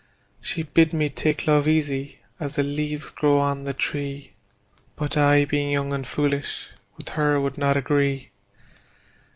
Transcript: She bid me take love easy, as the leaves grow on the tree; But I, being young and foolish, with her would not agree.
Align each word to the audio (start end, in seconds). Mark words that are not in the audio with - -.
She 0.41 0.63
bid 0.63 0.93
me 0.93 1.09
take 1.11 1.45
love 1.45 1.67
easy, 1.67 2.21
as 2.39 2.55
the 2.55 2.63
leaves 2.63 3.11
grow 3.11 3.37
on 3.37 3.65
the 3.65 3.73
tree; 3.75 4.31
But 4.95 5.15
I, 5.15 5.45
being 5.45 5.69
young 5.69 5.93
and 5.93 6.07
foolish, 6.07 6.69
with 6.97 7.09
her 7.09 7.39
would 7.39 7.55
not 7.59 7.77
agree. 7.77 8.31